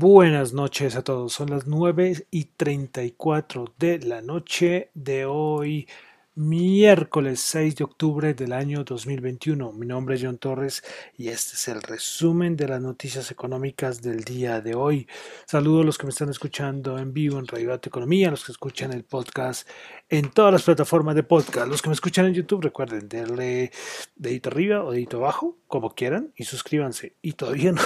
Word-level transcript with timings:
Buenas 0.00 0.52
noches 0.52 0.94
a 0.94 1.02
todos, 1.02 1.32
son 1.32 1.50
las 1.50 1.66
9 1.66 2.28
y 2.30 2.44
34 2.44 3.74
de 3.80 3.98
la 3.98 4.22
noche 4.22 4.92
de 4.94 5.24
hoy, 5.24 5.88
miércoles 6.36 7.40
6 7.40 7.74
de 7.74 7.82
octubre 7.82 8.32
del 8.32 8.52
año 8.52 8.84
2021. 8.84 9.72
Mi 9.72 9.86
nombre 9.86 10.14
es 10.14 10.22
John 10.22 10.38
Torres 10.38 10.84
y 11.16 11.30
este 11.30 11.54
es 11.54 11.66
el 11.66 11.82
resumen 11.82 12.56
de 12.56 12.68
las 12.68 12.80
noticias 12.80 13.32
económicas 13.32 14.00
del 14.00 14.22
día 14.22 14.60
de 14.60 14.76
hoy. 14.76 15.08
Saludo 15.46 15.80
a 15.80 15.84
los 15.84 15.98
que 15.98 16.06
me 16.06 16.10
están 16.10 16.28
escuchando 16.28 16.96
en 16.96 17.12
vivo 17.12 17.40
en 17.40 17.48
Radio 17.48 17.74
Economía, 17.74 18.28
a 18.28 18.30
los 18.30 18.44
que 18.44 18.52
escuchan 18.52 18.92
el 18.92 19.02
podcast 19.02 19.68
en 20.08 20.30
todas 20.30 20.52
las 20.52 20.62
plataformas 20.62 21.16
de 21.16 21.24
podcast, 21.24 21.66
los 21.66 21.82
que 21.82 21.88
me 21.88 21.94
escuchan 21.94 22.26
en 22.26 22.34
YouTube, 22.34 22.62
recuerden 22.62 23.08
darle 23.08 23.72
dedito 24.14 24.48
arriba 24.48 24.84
o 24.84 24.92
dedito 24.92 25.16
abajo, 25.16 25.58
como 25.68 25.94
quieran, 25.94 26.32
y 26.34 26.44
suscríbanse. 26.44 27.14
Y 27.22 27.34
todavía 27.34 27.72
no, 27.72 27.82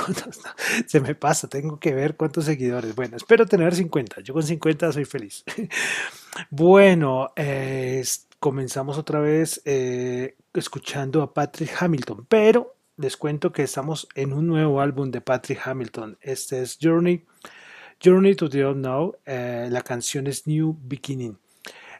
se 0.86 1.00
me 1.00 1.14
pasa, 1.14 1.48
tengo 1.48 1.78
que 1.78 1.92
ver 1.92 2.16
cuántos 2.16 2.46
seguidores. 2.46 2.94
Bueno, 2.94 3.16
espero 3.16 3.44
tener 3.44 3.74
50, 3.74 4.22
yo 4.22 4.32
con 4.32 4.42
50 4.42 4.92
soy 4.92 5.04
feliz. 5.04 5.44
bueno, 6.50 7.32
eh, 7.36 8.02
comenzamos 8.38 8.96
otra 8.96 9.20
vez 9.20 9.60
eh, 9.64 10.36
escuchando 10.54 11.22
a 11.22 11.34
Patrick 11.34 11.70
Hamilton, 11.78 12.26
pero 12.28 12.76
les 12.96 13.16
cuento 13.16 13.52
que 13.52 13.64
estamos 13.64 14.08
en 14.14 14.32
un 14.32 14.46
nuevo 14.46 14.80
álbum 14.80 15.10
de 15.10 15.20
Patrick 15.20 15.60
Hamilton. 15.64 16.18
Este 16.20 16.62
es 16.62 16.78
Journey, 16.80 17.24
Journey 18.02 18.34
to 18.34 18.48
the 18.48 18.64
Unknown. 18.64 19.12
Eh, 19.26 19.68
la 19.70 19.82
canción 19.82 20.26
es 20.28 20.46
New 20.46 20.78
Beginning. 20.82 21.41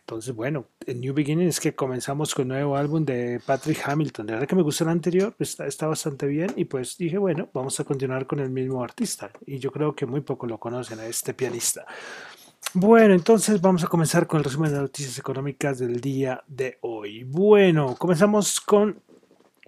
Entonces, 0.07 0.35
bueno, 0.35 0.67
en 0.85 1.01
New 1.01 1.15
Beginning 1.15 1.49
es 1.49 1.61
que 1.61 1.75
comenzamos 1.75 2.35
con 2.35 2.43
un 2.43 2.49
nuevo 2.49 2.77
álbum 2.77 3.05
de 3.05 3.41
Patrick 3.47 3.81
Hamilton. 3.87 4.27
De 4.27 4.33
verdad 4.33 4.49
que 4.49 4.57
me 4.57 4.63
gustó 4.63 4.85
el 4.85 4.91
anterior, 4.91 5.35
está, 5.39 5.67
está, 5.67 5.87
bastante 5.87 6.27
bien 6.27 6.53
y 6.57 6.65
pues 6.65 6.99
dije, 6.99 7.19
bueno, 7.19 7.49
vamos 7.55 7.79
a 7.79 7.85
continuar 7.85 8.27
con 8.27 8.41
el 8.41 8.51
mismo 8.51 8.83
artista. 8.83 9.31
Y 9.47 9.59
yo 9.59 9.71
creo 9.71 9.95
que 9.95 10.05
muy 10.05 10.21
poco 10.21 10.47
lo 10.47 10.59
conocen 10.59 10.99
a 10.99 11.07
este 11.07 11.35
pianista. 11.35 11.87
Bueno, 12.75 13.15
entonces 13.15 13.61
vamos 13.61 13.85
a 13.85 13.87
comenzar 13.87 14.27
con 14.27 14.39
el 14.39 14.45
resumen 14.45 14.73
de 14.73 14.81
noticias 14.81 15.19
económicas 15.19 15.79
del 15.79 16.01
día 16.01 16.43
de 16.47 16.79
hoy. 16.81 17.23
Bueno, 17.25 17.95
comenzamos 17.97 18.61
con 18.61 19.01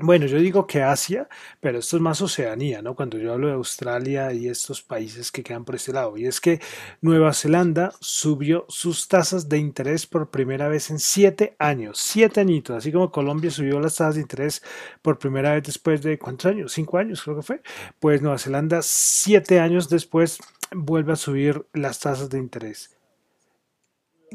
bueno, 0.00 0.26
yo 0.26 0.38
digo 0.38 0.66
que 0.66 0.82
Asia, 0.82 1.28
pero 1.60 1.78
esto 1.78 1.96
es 1.96 2.02
más 2.02 2.20
Oceanía, 2.20 2.82
¿no? 2.82 2.96
Cuando 2.96 3.16
yo 3.16 3.32
hablo 3.32 3.46
de 3.46 3.52
Australia 3.54 4.32
y 4.32 4.48
estos 4.48 4.82
países 4.82 5.30
que 5.30 5.44
quedan 5.44 5.64
por 5.64 5.76
este 5.76 5.92
lado. 5.92 6.16
Y 6.16 6.26
es 6.26 6.40
que 6.40 6.60
Nueva 7.00 7.32
Zelanda 7.32 7.92
subió 8.00 8.66
sus 8.68 9.06
tasas 9.06 9.48
de 9.48 9.58
interés 9.58 10.06
por 10.06 10.30
primera 10.30 10.66
vez 10.68 10.90
en 10.90 10.98
siete 10.98 11.54
años, 11.60 11.98
siete 11.98 12.40
añitos, 12.40 12.76
así 12.76 12.90
como 12.90 13.12
Colombia 13.12 13.52
subió 13.52 13.78
las 13.78 13.94
tasas 13.96 14.16
de 14.16 14.22
interés 14.22 14.62
por 15.00 15.18
primera 15.18 15.52
vez 15.52 15.62
después 15.62 16.02
de, 16.02 16.18
¿cuántos 16.18 16.46
años? 16.46 16.72
Cinco 16.72 16.98
años 16.98 17.22
creo 17.22 17.36
que 17.36 17.42
fue. 17.42 17.62
Pues 18.00 18.20
Nueva 18.20 18.38
Zelanda, 18.38 18.80
siete 18.82 19.60
años 19.60 19.88
después, 19.88 20.38
vuelve 20.72 21.12
a 21.12 21.16
subir 21.16 21.66
las 21.72 22.00
tasas 22.00 22.30
de 22.30 22.38
interés. 22.38 22.93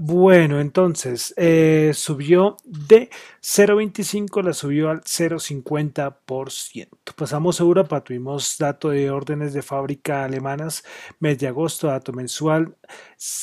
Bueno, 0.02 0.62
entonces 0.62 1.34
eh, 1.36 1.92
subió 1.94 2.56
de 2.64 3.10
0,25, 3.42 4.42
la 4.42 4.54
subió 4.54 4.90
al 4.90 5.02
0,50%. 5.02 6.88
Pasamos 7.18 7.60
a 7.60 7.64
Europa, 7.64 8.02
tuvimos 8.02 8.58
dato 8.58 8.92
de 8.92 9.12
órdenes 9.12 9.52
de 9.52 9.62
fábrica 9.62 10.24
alemanas, 10.24 10.86
mes 11.20 11.38
de 11.40 11.48
agosto, 11.50 11.88
dato 11.88 12.14
mensual. 12.14 12.78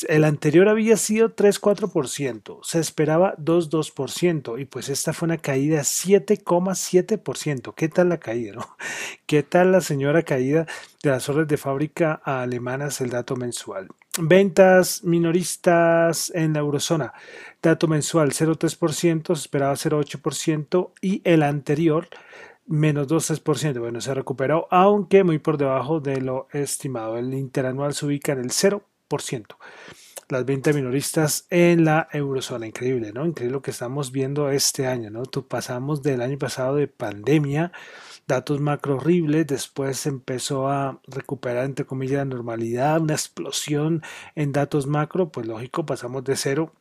El 0.08 0.24
anterior 0.24 0.70
había 0.70 0.96
sido 0.96 1.36
3,4%, 1.36 2.60
se 2.62 2.80
esperaba 2.80 3.36
2,2% 3.36 4.58
y 4.58 4.64
pues 4.64 4.88
esta 4.88 5.12
fue 5.12 5.26
una 5.26 5.36
caída 5.36 5.82
7,7%. 5.82 7.74
¿Qué 7.74 7.90
tal 7.90 8.08
la 8.08 8.16
caída? 8.18 8.54
No? 8.54 8.76
¿Qué 9.26 9.42
tal 9.42 9.72
la 9.72 9.82
señora 9.82 10.22
caída 10.22 10.66
de 11.06 11.12
las 11.12 11.28
órdenes 11.28 11.48
de 11.48 11.56
fábrica 11.56 12.20
alemanas, 12.24 13.00
el 13.00 13.10
dato 13.10 13.36
mensual? 13.36 13.88
Ventas 14.18 15.04
minoristas 15.04 16.32
en 16.34 16.52
la 16.52 16.60
eurozona. 16.60 17.12
Dato 17.62 17.86
mensual 17.88 18.32
0,3%, 18.32 19.26
se 19.26 19.32
esperaba 19.40 19.74
0,8% 19.74 20.92
y 21.00 21.22
el 21.24 21.42
anterior 21.42 22.08
menos 22.66 23.06
2,3%. 23.08 23.78
Bueno, 23.78 24.00
se 24.00 24.14
recuperó, 24.14 24.66
aunque 24.70 25.24
muy 25.24 25.38
por 25.38 25.58
debajo 25.58 26.00
de 26.00 26.20
lo 26.20 26.48
estimado. 26.52 27.16
El 27.16 27.32
interanual 27.34 27.94
se 27.94 28.06
ubica 28.06 28.32
en 28.32 28.40
el 28.40 28.50
0%. 28.50 28.82
Las 30.28 30.44
ventas 30.44 30.74
minoristas 30.74 31.46
en 31.50 31.84
la 31.84 32.08
eurozona. 32.12 32.66
Increíble, 32.66 33.12
¿no? 33.12 33.24
Increíble 33.24 33.52
lo 33.52 33.62
que 33.62 33.70
estamos 33.70 34.10
viendo 34.10 34.50
este 34.50 34.88
año, 34.88 35.08
¿no? 35.10 35.22
Tú 35.24 35.46
pasamos 35.46 36.02
del 36.02 36.20
año 36.20 36.36
pasado 36.36 36.74
de 36.76 36.88
pandemia 36.88 37.70
datos 38.26 38.60
macro 38.60 38.96
horribles, 38.96 39.46
después 39.46 40.06
empezó 40.06 40.68
a 40.68 41.00
recuperar 41.06 41.64
entre 41.64 41.86
comillas 41.86 42.18
la 42.18 42.24
normalidad, 42.24 43.00
una 43.00 43.14
explosión 43.14 44.02
en 44.34 44.52
datos 44.52 44.86
macro, 44.86 45.30
pues 45.30 45.46
lógico, 45.46 45.86
pasamos 45.86 46.24
de 46.24 46.36
cero 46.36 46.72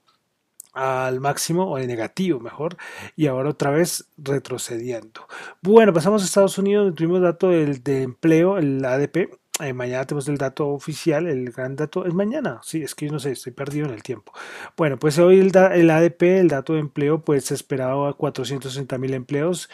al 0.73 1.21
máximo 1.21 1.71
o 1.71 1.77
de 1.77 1.87
negativo 1.87 2.39
mejor 2.39 2.77
y 3.15 3.27
ahora 3.27 3.49
otra 3.49 3.71
vez 3.71 4.09
retrocediendo. 4.17 5.25
Bueno, 5.61 5.93
pasamos 5.93 6.21
a 6.21 6.25
Estados 6.25 6.57
Unidos, 6.57 6.93
tuvimos 6.95 7.21
dato 7.21 7.49
del, 7.49 7.81
de 7.81 8.03
empleo, 8.03 8.57
el 8.57 8.83
ADP, 8.83 9.29
eh, 9.61 9.71
mañana 9.71 10.05
tenemos 10.05 10.27
el 10.27 10.37
dato 10.37 10.67
oficial, 10.67 11.27
el 11.27 11.49
gran 11.51 11.77
dato 11.77 12.05
es 12.05 12.13
mañana. 12.13 12.59
Sí, 12.61 12.83
es 12.83 12.93
que 12.93 13.05
yo 13.05 13.13
no 13.13 13.19
sé, 13.19 13.31
estoy 13.31 13.53
perdido 13.53 13.87
en 13.87 13.93
el 13.93 14.03
tiempo. 14.03 14.33
Bueno, 14.75 14.97
pues 14.99 15.17
hoy 15.17 15.39
el, 15.39 15.55
el 15.73 15.89
ADP, 15.89 16.23
el 16.23 16.49
dato 16.49 16.73
de 16.73 16.79
empleo, 16.79 17.21
pues 17.21 17.45
se 17.45 17.53
esperaba 17.53 18.13
460 18.13 18.97
mil 18.97 19.13
empleos, 19.13 19.69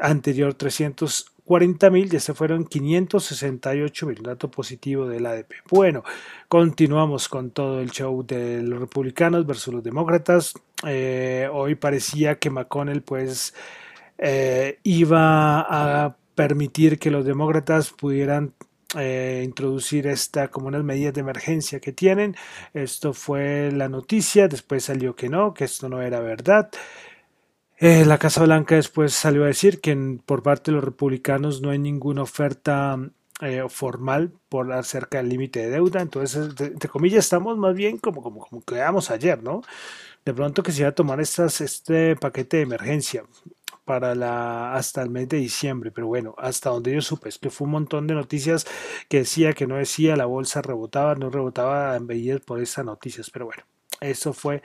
anterior 0.00 0.54
340 0.54 1.90
mil, 1.90 2.08
ya 2.08 2.18
se 2.18 2.32
fueron 2.32 2.64
568 2.64 4.06
mil, 4.06 4.22
dato 4.22 4.50
positivo 4.50 5.06
del 5.06 5.26
ADP. 5.26 5.52
Bueno, 5.68 6.02
continuamos 6.48 7.28
con 7.28 7.50
todo 7.50 7.82
el 7.82 7.90
show 7.90 8.24
de 8.26 8.62
los 8.62 8.80
republicanos 8.80 9.44
versus 9.44 9.74
los 9.74 9.84
demócratas. 9.84 10.54
Eh, 10.86 11.46
hoy 11.52 11.74
parecía 11.74 12.38
que 12.38 12.48
McConnell, 12.48 13.02
pues, 13.02 13.52
eh, 14.16 14.78
iba 14.82 15.60
a 15.60 16.16
permitir 16.34 16.98
que 16.98 17.10
los 17.10 17.26
demócratas 17.26 17.90
pudieran 17.90 18.54
eh, 18.94 19.42
introducir 19.44 20.06
esta 20.06 20.48
como 20.48 20.68
unas 20.68 20.84
medidas 20.84 21.14
de 21.14 21.20
emergencia 21.20 21.80
que 21.80 21.92
tienen. 21.92 22.36
Esto 22.72 23.12
fue 23.12 23.72
la 23.72 23.88
noticia, 23.88 24.48
después 24.48 24.84
salió 24.84 25.16
que 25.16 25.28
no, 25.28 25.54
que 25.54 25.64
esto 25.64 25.88
no 25.88 26.02
era 26.02 26.20
verdad. 26.20 26.70
Eh, 27.78 28.04
la 28.06 28.18
Casa 28.18 28.42
Blanca 28.44 28.74
después 28.76 29.12
salió 29.12 29.44
a 29.44 29.48
decir 29.48 29.80
que 29.80 30.18
por 30.24 30.42
parte 30.42 30.70
de 30.70 30.76
los 30.76 30.84
republicanos 30.84 31.60
no 31.60 31.70
hay 31.70 31.78
ninguna 31.78 32.22
oferta 32.22 32.98
eh, 33.42 33.64
formal 33.68 34.32
por 34.48 34.72
acerca 34.72 35.18
del 35.18 35.28
límite 35.28 35.60
de 35.60 35.70
deuda. 35.70 36.00
Entonces, 36.00 36.54
entre 36.60 36.88
comillas, 36.88 37.24
estamos 37.24 37.58
más 37.58 37.74
bien 37.74 37.98
como, 37.98 38.22
como, 38.22 38.40
como 38.46 38.62
quedamos 38.62 39.10
ayer, 39.10 39.42
¿no? 39.42 39.62
De 40.24 40.32
pronto 40.34 40.62
que 40.62 40.72
se 40.72 40.80
iba 40.82 40.90
a 40.90 40.94
tomar 40.94 41.20
estas, 41.20 41.60
este 41.60 42.16
paquete 42.16 42.58
de 42.58 42.62
emergencia 42.64 43.24
para 43.86 44.14
la 44.14 44.74
hasta 44.74 45.02
el 45.02 45.10
mes 45.10 45.28
de 45.28 45.38
diciembre, 45.38 45.90
pero 45.90 46.08
bueno, 46.08 46.34
hasta 46.36 46.70
donde 46.70 46.92
yo 46.92 47.00
supe, 47.00 47.30
es 47.30 47.38
que 47.38 47.48
fue 47.50 47.66
un 47.66 47.72
montón 47.72 48.06
de 48.06 48.14
noticias 48.14 48.66
que 49.08 49.18
decía 49.18 49.54
que 49.54 49.66
no 49.66 49.76
decía, 49.76 50.16
la 50.16 50.26
bolsa 50.26 50.60
rebotaba, 50.60 51.14
no 51.14 51.30
rebotaba 51.30 51.96
en 51.96 52.06
Bellier 52.06 52.42
por 52.42 52.60
esas 52.60 52.84
noticias, 52.84 53.30
pero 53.30 53.46
bueno, 53.46 53.62
eso 54.00 54.34
fue 54.34 54.62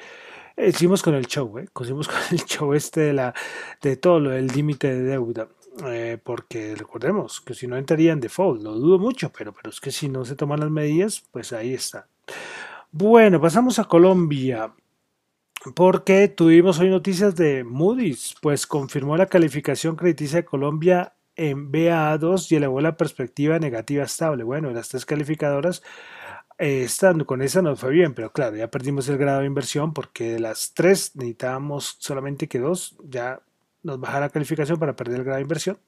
hicimos 0.57 1.01
con 1.01 1.13
el 1.15 1.27
show, 1.27 1.57
¿eh? 1.59 1.67
hicimos 1.81 2.07
con 2.09 2.17
el 2.31 2.43
show 2.45 2.73
este 2.73 3.01
de 3.01 3.13
la 3.13 3.33
de 3.81 3.95
todo 3.95 4.19
lo 4.19 4.31
del 4.31 4.47
límite 4.47 4.93
de 4.93 5.03
deuda. 5.03 5.47
Eh, 5.85 6.17
porque 6.21 6.75
recordemos 6.75 7.39
que 7.39 7.53
si 7.53 7.65
no 7.65 7.77
entraría 7.77 8.11
en 8.11 8.19
default, 8.19 8.61
lo 8.61 8.73
dudo 8.73 8.99
mucho, 8.99 9.31
pero, 9.31 9.53
pero 9.53 9.69
es 9.69 9.79
que 9.79 9.89
si 9.89 10.09
no 10.09 10.25
se 10.25 10.35
toman 10.35 10.59
las 10.59 10.69
medidas, 10.69 11.23
pues 11.31 11.53
ahí 11.53 11.73
está. 11.73 12.07
Bueno, 12.91 13.39
pasamos 13.39 13.79
a 13.79 13.85
Colombia 13.85 14.73
porque 15.75 16.27
tuvimos 16.27 16.79
hoy 16.79 16.89
noticias 16.89 17.35
de 17.35 17.63
Moody's, 17.63 18.35
pues 18.41 18.65
confirmó 18.65 19.15
la 19.17 19.27
calificación 19.27 19.95
crediticia 19.95 20.37
de 20.37 20.45
Colombia 20.45 21.13
en 21.35 21.71
BA2 21.71 22.51
y 22.51 22.55
elevó 22.55 22.81
la 22.81 22.97
perspectiva 22.97 23.59
negativa 23.59 24.03
estable. 24.03 24.43
Bueno, 24.43 24.71
las 24.71 24.89
tres 24.89 25.05
calificadoras, 25.05 25.83
eh, 26.57 26.83
estando 26.83 27.25
con 27.25 27.41
esa 27.41 27.61
nos 27.61 27.79
fue 27.79 27.91
bien, 27.91 28.13
pero 28.13 28.31
claro, 28.31 28.55
ya 28.57 28.69
perdimos 28.69 29.07
el 29.09 29.17
grado 29.17 29.41
de 29.41 29.47
inversión 29.47 29.93
porque 29.93 30.33
de 30.33 30.39
las 30.39 30.73
tres 30.73 31.15
necesitábamos 31.15 31.95
solamente 31.99 32.47
que 32.47 32.59
dos, 32.59 32.97
ya 33.03 33.41
nos 33.83 33.99
baja 33.99 34.19
la 34.19 34.29
calificación 34.29 34.77
para 34.77 34.95
perder 34.95 35.19
el 35.19 35.23
grado 35.23 35.37
de 35.37 35.43
inversión 35.43 35.79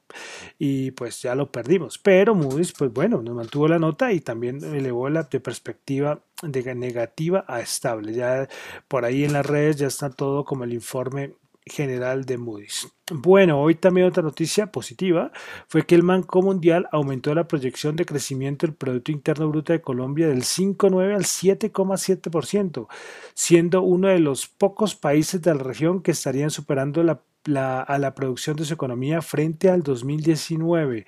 y 0.57 0.92
pues 0.92 1.22
ya 1.22 1.36
lo 1.36 1.51
perdimos. 1.51 1.98
Pero 1.98 2.36
Moody's, 2.36 2.74
pues 2.74 2.92
bueno, 2.92 3.22
nos 3.22 3.36
mantuvo 3.36 3.68
la 3.68 3.80
nota 3.80 4.12
y 4.12 4.19
también 4.19 4.63
elevó 4.63 5.10
la 5.10 5.24
de 5.24 5.40
perspectiva 5.40 6.22
de 6.42 6.75
negativa 6.75 7.45
a 7.48 7.60
estable. 7.60 8.13
Ya 8.13 8.48
por 8.88 9.06
ahí 9.06 9.24
en 9.24 9.34
las 9.34 9.45
redes 9.45 9.78
ya 9.78 9.88
está 9.88 10.10
todo 10.10 10.44
como 10.45 10.63
el 10.63 10.74
informe 10.74 11.36
general 11.65 12.25
de 12.25 12.38
Moody's. 12.38 12.88
Bueno, 13.12 13.62
hoy 13.62 13.75
también 13.75 14.07
otra 14.07 14.24
noticia 14.24 14.71
positiva 14.71 15.31
fue 15.68 15.86
que 15.86 15.95
el 15.95 16.04
Banco 16.04 16.42
Mundial 16.42 16.88
aumentó 16.92 17.36
la 17.36 17.48
proyección 17.48 17.95
de 17.95 18.06
crecimiento 18.06 18.65
del 18.65 18.75
Producto 18.75 19.12
Interno 19.12 19.50
Bruto 19.50 19.74
de 19.74 19.81
Colombia 19.81 20.27
del 20.27 20.44
5,9 20.44 21.13
al 21.13 21.24
7,7%, 21.24 22.88
siendo 23.33 23.81
uno 23.81 24.07
de 24.07 24.19
los 24.19 24.48
pocos 24.48 24.95
países 24.95 25.42
de 25.42 25.54
la 25.54 25.63
región 25.63 26.01
que 26.01 26.12
estarían 26.12 26.50
superando 26.50 27.01
a 27.01 27.98
la 28.00 28.15
producción 28.15 28.56
de 28.56 28.63
su 28.63 28.74
economía 28.74 29.21
frente 29.21 29.69
al 29.69 29.83
2019. 29.83 31.06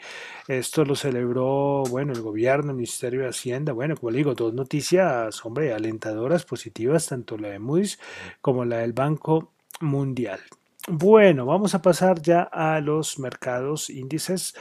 Esto 0.49 0.83
lo 0.83 0.95
celebró, 0.95 1.83
bueno, 1.89 2.11
el 2.11 2.21
gobierno, 2.21 2.71
el 2.71 2.75
Ministerio 2.75 3.21
de 3.21 3.29
Hacienda. 3.29 3.71
Bueno, 3.71 3.95
como 3.95 4.11
le 4.11 4.17
digo, 4.17 4.35
dos 4.35 4.53
noticias, 4.53 5.45
hombre, 5.45 5.73
alentadoras, 5.73 6.43
positivas, 6.43 7.07
tanto 7.07 7.37
la 7.37 7.47
de 7.47 7.59
Moody's 7.59 7.99
como 8.41 8.65
la 8.65 8.79
del 8.79 8.91
Banco 8.91 9.53
mundial. 9.81 10.39
Bueno, 10.87 11.45
vamos 11.45 11.73
a 11.73 11.81
pasar 11.81 12.21
ya 12.21 12.43
a 12.43 12.79
los 12.79 13.17
mercados 13.19 13.89
índices. 13.89 14.55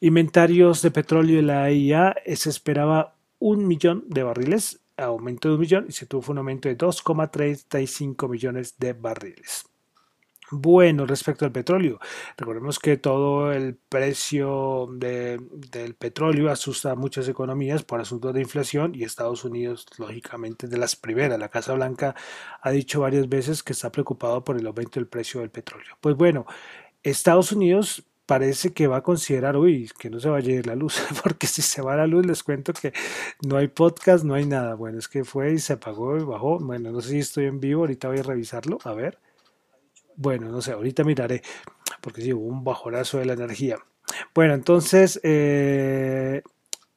Inventarios 0.00 0.82
de 0.82 0.90
petróleo 0.90 1.36
de 1.36 1.42
la 1.42 1.70
IA 1.70 2.14
se 2.34 2.50
esperaba 2.50 3.16
un 3.38 3.66
millón 3.66 4.04
de 4.08 4.22
barriles, 4.22 4.80
aumento 4.96 5.48
de 5.48 5.54
un 5.54 5.60
millón 5.60 5.86
y 5.88 5.92
se 5.92 6.06
tuvo 6.06 6.32
un 6.32 6.38
aumento 6.38 6.68
de 6.68 6.76
2,35 6.76 8.28
millones 8.28 8.76
de 8.78 8.92
barriles. 8.92 9.64
Bueno, 10.54 11.06
respecto 11.06 11.46
al 11.46 11.50
petróleo, 11.50 11.98
recordemos 12.36 12.78
que 12.78 12.98
todo 12.98 13.52
el 13.52 13.74
precio 13.74 14.86
del 14.90 15.94
petróleo 15.98 16.50
asusta 16.50 16.90
a 16.90 16.94
muchas 16.94 17.26
economías 17.26 17.84
por 17.84 18.02
asuntos 18.02 18.34
de 18.34 18.42
inflación 18.42 18.94
y 18.94 19.04
Estados 19.04 19.44
Unidos, 19.46 19.86
lógicamente, 19.96 20.68
de 20.68 20.76
las 20.76 20.94
primeras. 20.94 21.38
La 21.38 21.48
Casa 21.48 21.72
Blanca 21.72 22.14
ha 22.60 22.70
dicho 22.70 23.00
varias 23.00 23.30
veces 23.30 23.62
que 23.62 23.72
está 23.72 23.90
preocupado 23.90 24.44
por 24.44 24.58
el 24.58 24.66
aumento 24.66 25.00
del 25.00 25.06
precio 25.06 25.40
del 25.40 25.48
petróleo. 25.48 25.96
Pues 26.02 26.16
bueno, 26.16 26.44
Estados 27.02 27.52
Unidos 27.52 28.04
parece 28.26 28.74
que 28.74 28.86
va 28.88 28.98
a 28.98 29.02
considerar, 29.02 29.56
uy, 29.56 29.90
que 29.98 30.10
no 30.10 30.20
se 30.20 30.28
vaya 30.28 30.52
a 30.52 30.56
ir 30.56 30.66
la 30.66 30.74
luz, 30.76 31.00
porque 31.22 31.46
si 31.46 31.62
se 31.62 31.80
va 31.80 31.96
la 31.96 32.06
luz 32.06 32.26
les 32.26 32.42
cuento 32.42 32.74
que 32.74 32.92
no 33.40 33.56
hay 33.56 33.68
podcast, 33.68 34.22
no 34.22 34.34
hay 34.34 34.44
nada. 34.44 34.74
Bueno, 34.74 34.98
es 34.98 35.08
que 35.08 35.24
fue 35.24 35.54
y 35.54 35.58
se 35.58 35.72
apagó 35.72 36.18
y 36.18 36.24
bajó. 36.24 36.58
Bueno, 36.58 36.92
no 36.92 37.00
sé 37.00 37.10
si 37.10 37.18
estoy 37.20 37.46
en 37.46 37.58
vivo, 37.58 37.82
ahorita 37.82 38.08
voy 38.08 38.18
a 38.18 38.22
revisarlo, 38.22 38.78
a 38.84 38.92
ver. 38.92 39.18
Bueno, 40.16 40.48
no 40.48 40.60
sé, 40.60 40.72
ahorita 40.72 41.04
miraré, 41.04 41.42
porque 42.00 42.22
sí, 42.22 42.32
hubo 42.32 42.46
un 42.46 42.64
bajorazo 42.64 43.18
de 43.18 43.26
la 43.26 43.32
energía. 43.32 43.78
Bueno, 44.34 44.54
entonces, 44.54 45.20
eh, 45.22 46.42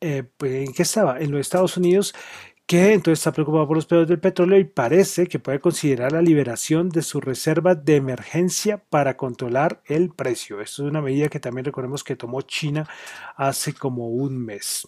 eh, 0.01 0.23
¿en 0.41 0.73
qué 0.73 0.83
estaba? 0.83 1.19
En 1.19 1.31
los 1.31 1.41
Estados 1.41 1.77
Unidos, 1.77 2.13
que 2.65 2.93
entonces 2.93 3.19
está 3.19 3.31
preocupado 3.31 3.67
por 3.67 3.77
los 3.77 3.85
precios 3.85 4.07
del 4.07 4.19
petróleo 4.19 4.57
y 4.59 4.63
parece 4.63 5.27
que 5.27 5.39
puede 5.39 5.59
considerar 5.59 6.11
la 6.11 6.21
liberación 6.21 6.89
de 6.89 7.03
su 7.03 7.21
reserva 7.21 7.75
de 7.75 7.97
emergencia 7.97 8.83
para 8.89 9.17
controlar 9.17 9.81
el 9.85 10.09
precio. 10.09 10.61
Esto 10.61 10.83
es 10.83 10.89
una 10.89 11.01
medida 11.01 11.29
que 11.29 11.39
también 11.39 11.65
recordemos 11.65 12.03
que 12.03 12.15
tomó 12.15 12.41
China 12.41 12.87
hace 13.35 13.73
como 13.73 14.09
un 14.09 14.37
mes. 14.37 14.87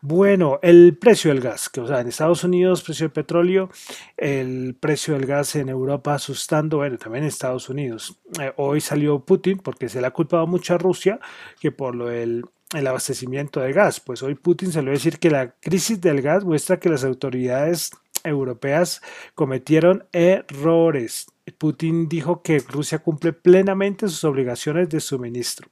Bueno, 0.00 0.58
el 0.62 0.98
precio 0.98 1.30
del 1.32 1.40
gas, 1.40 1.68
que 1.68 1.80
o 1.80 1.86
sea, 1.86 2.00
en 2.00 2.08
Estados 2.08 2.42
Unidos, 2.42 2.82
precio 2.82 3.04
del 3.04 3.12
petróleo, 3.12 3.70
el 4.16 4.76
precio 4.78 5.14
del 5.14 5.26
gas 5.26 5.54
en 5.54 5.68
Europa 5.68 6.14
asustando, 6.14 6.78
bueno, 6.78 6.98
también 6.98 7.22
en 7.22 7.28
Estados 7.28 7.68
Unidos. 7.68 8.18
Eh, 8.40 8.52
hoy 8.56 8.80
salió 8.80 9.20
Putin 9.20 9.58
porque 9.58 9.88
se 9.88 10.00
le 10.00 10.08
ha 10.08 10.10
culpado 10.10 10.46
mucho 10.48 10.74
a 10.74 10.78
Rusia 10.78 11.20
que 11.60 11.70
por 11.70 11.94
lo 11.94 12.06
del 12.06 12.44
el 12.72 12.86
abastecimiento 12.86 13.60
de 13.60 13.72
gas. 13.72 14.00
Pues 14.00 14.22
hoy 14.22 14.34
Putin 14.34 14.70
va 14.70 14.80
a 14.80 14.84
decir 14.84 15.18
que 15.18 15.30
la 15.30 15.54
crisis 15.60 16.00
del 16.00 16.22
gas 16.22 16.44
muestra 16.44 16.78
que 16.78 16.88
las 16.88 17.04
autoridades 17.04 17.90
europeas 18.24 19.02
cometieron 19.34 20.06
errores. 20.12 21.26
Putin 21.58 22.08
dijo 22.08 22.42
que 22.42 22.58
Rusia 22.60 23.00
cumple 23.00 23.32
plenamente 23.32 24.08
sus 24.08 24.24
obligaciones 24.24 24.88
de 24.88 25.00
suministro. 25.00 25.68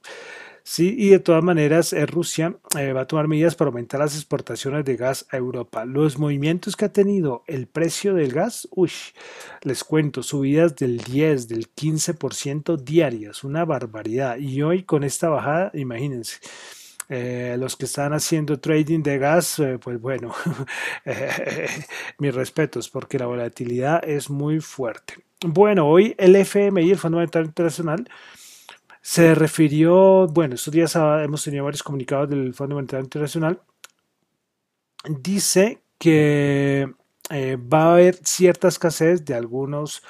Sí, 0.63 0.95
y 0.95 1.09
de 1.09 1.19
todas 1.19 1.43
maneras, 1.43 1.91
eh, 1.91 2.05
Rusia 2.05 2.55
eh, 2.77 2.93
va 2.93 3.01
a 3.01 3.07
tomar 3.07 3.27
medidas 3.27 3.55
para 3.55 3.69
aumentar 3.69 3.99
las 3.99 4.15
exportaciones 4.15 4.85
de 4.85 4.95
gas 4.95 5.25
a 5.31 5.37
Europa. 5.37 5.85
Los 5.85 6.19
movimientos 6.19 6.75
que 6.75 6.85
ha 6.85 6.93
tenido 6.93 7.43
el 7.47 7.67
precio 7.67 8.13
del 8.13 8.31
gas, 8.31 8.67
uy, 8.71 8.91
les 9.63 9.83
cuento, 9.83 10.21
subidas 10.21 10.75
del 10.75 10.99
10, 10.99 11.47
del 11.47 11.73
15% 11.73 12.77
diarias, 12.77 13.43
una 13.43 13.65
barbaridad. 13.65 14.37
Y 14.37 14.61
hoy 14.61 14.83
con 14.83 15.03
esta 15.03 15.29
bajada, 15.29 15.71
imagínense. 15.73 16.37
Eh, 17.13 17.57
los 17.59 17.75
que 17.75 17.83
están 17.83 18.13
haciendo 18.13 18.57
trading 18.57 19.03
de 19.03 19.17
gas, 19.17 19.61
pues 19.81 19.99
bueno, 19.99 20.33
mis 22.19 22.33
respetos, 22.33 22.89
porque 22.89 23.19
la 23.19 23.25
volatilidad 23.25 24.07
es 24.07 24.29
muy 24.29 24.61
fuerte. 24.61 25.15
Bueno, 25.45 25.89
hoy 25.89 26.15
el 26.17 26.37
FMI, 26.37 26.91
el 26.91 26.97
Fondo 26.97 27.17
Monetario 27.17 27.47
Internacional, 27.47 28.07
se 29.01 29.35
refirió, 29.35 30.27
bueno, 30.27 30.55
estos 30.55 30.73
días 30.73 30.95
hemos 30.95 31.43
tenido 31.43 31.65
varios 31.65 31.83
comunicados 31.83 32.29
del 32.29 32.53
Fondo 32.53 32.75
Monetario 32.75 33.03
Internacional, 33.03 33.59
dice 35.09 35.81
que 35.97 36.93
eh, 37.29 37.57
va 37.57 37.83
a 37.83 37.93
haber 37.93 38.15
cierta 38.23 38.67
escasez 38.67 39.25
de 39.25 39.33
algunos, 39.33 40.01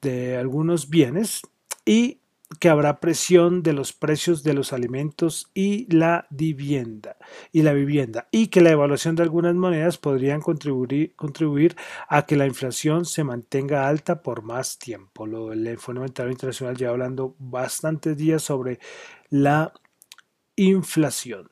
de 0.00 0.36
algunos 0.36 0.88
bienes 0.88 1.42
y 1.84 2.19
que 2.58 2.68
habrá 2.68 2.98
presión 3.00 3.62
de 3.62 3.72
los 3.72 3.92
precios 3.92 4.42
de 4.42 4.54
los 4.54 4.72
alimentos 4.72 5.50
y 5.54 5.86
la 5.94 6.26
vivienda 6.30 7.16
y 7.52 7.62
la 7.62 7.72
vivienda 7.72 8.28
y 8.32 8.48
que 8.48 8.60
la 8.60 8.70
evaluación 8.70 9.14
de 9.14 9.22
algunas 9.22 9.54
monedas 9.54 9.98
podrían 9.98 10.40
contribuir, 10.40 11.14
contribuir 11.14 11.76
a 12.08 12.26
que 12.26 12.36
la 12.36 12.46
inflación 12.46 13.04
se 13.04 13.22
mantenga 13.22 13.86
alta 13.86 14.22
por 14.22 14.42
más 14.42 14.78
tiempo. 14.78 15.26
Lo, 15.26 15.52
el 15.52 15.78
Fondo 15.78 16.00
Monetario 16.00 16.32
Internacional 16.32 16.76
ya 16.76 16.88
hablando 16.90 17.36
bastantes 17.38 18.16
días 18.16 18.42
sobre 18.42 18.80
la 19.28 19.72
inflación. 20.56 21.50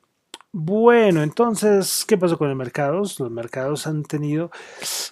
Bueno, 0.51 1.21
entonces, 1.21 2.05
¿qué 2.07 2.17
pasó 2.17 2.35
con 2.39 2.47
los 2.47 2.57
mercados? 2.57 3.19
Los 3.19 3.29
mercados 3.29 3.85
han 3.85 4.01
tenido 4.03 4.49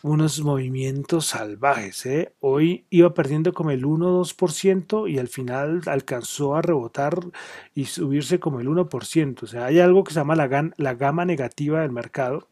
unos 0.02 0.42
movimientos 0.42 1.28
salvajes. 1.28 2.08
¿eh? 2.08 2.34
Hoy 2.40 2.88
iba 2.90 3.14
perdiendo 3.14 3.54
como 3.54 3.70
el 3.70 3.86
1-2% 3.86 5.08
y 5.08 5.20
al 5.20 5.28
final 5.28 5.82
alcanzó 5.86 6.56
a 6.56 6.64
rebotar 6.64 7.20
y 7.76 7.86
subirse 7.86 8.40
como 8.40 8.60
el 8.62 8.68
1%. 8.68 9.44
O 9.44 9.48
sea, 9.48 9.66
hay 9.66 9.80
algo 9.80 10.04
que 10.04 10.12
se 10.14 10.20
llama 10.20 10.36
la, 10.36 10.72
la 10.76 10.96
gama 10.96 11.24
negativa 11.24 11.82
del 11.82 11.92
mercado 11.92 12.48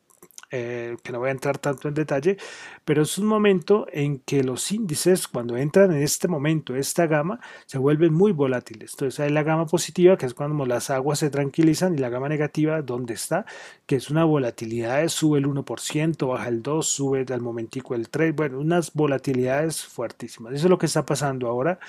eh, 0.58 0.96
que 1.04 1.12
no 1.12 1.20
voy 1.20 1.28
a 1.28 1.32
entrar 1.32 1.58
tanto 1.58 1.90
en 1.90 1.94
detalle, 1.94 2.38
pero 2.86 3.02
es 3.04 3.18
un 3.18 3.26
momento 3.26 3.88
en 3.92 4.20
que 4.20 4.42
los 4.42 4.72
índices, 4.72 5.28
cuando 5.28 5.58
entran 5.58 5.92
en 5.92 6.02
este 6.02 6.30
momento, 6.30 6.78
esta 6.78 7.08
gama, 7.08 7.42
se 7.66 7.78
vuelven 7.78 8.14
muy 8.14 8.32
volátiles. 8.32 8.94
Entonces 8.94 9.20
hay 9.20 9.32
la 9.32 9.44
gama 9.44 9.66
positiva, 9.66 10.18
que 10.18 10.26
es 10.26 10.34
cuando 10.34 10.66
las 10.66 10.90
aguas 10.90 11.20
se 11.20 11.30
tranquilizan, 11.30 11.96
y 11.96 11.98
la 11.98 12.08
gama 12.08 12.30
negativa, 12.30 12.82
donde 12.82 13.16
está, 13.16 13.46
que 13.86 13.98
es 13.98 14.10
una 14.10 14.24
volatilidad, 14.24 15.06
sube 15.10 15.40
el 15.40 15.46
1%, 15.46 16.28
baja 16.28 16.48
el 16.48 16.64
2%, 16.64 16.84
sube 16.84 17.26
al 17.34 17.42
momentico 17.42 17.94
el 17.94 18.10
3%, 18.10 18.34
bueno, 18.36 18.60
unas 18.60 18.94
volatilidades 18.94 19.84
fuertísimas. 19.84 20.54
Eso 20.54 20.68
es 20.68 20.70
lo 20.70 20.78
que 20.78 20.86
está 20.86 21.06
pasando 21.06 21.50
ahora. 21.50 21.80